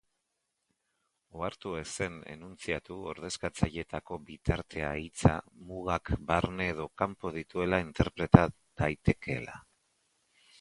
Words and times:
Ohartu 1.39 1.73
ezen 1.81 2.15
enuntziatu 2.35 2.97
ordezkatzaileetako 3.11 4.17
bitartea 4.29 4.89
hitza 5.03 5.35
mugak 5.69 6.11
barne 6.33 6.69
edo 6.73 6.89
kanpo 7.03 7.33
dituela 7.37 7.83
interpreta 7.87 8.49
daitekeela. 8.83 9.61